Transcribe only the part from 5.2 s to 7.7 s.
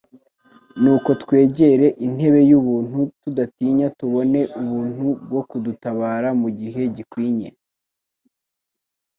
bwo kudutabara mu gihe gikwinye'."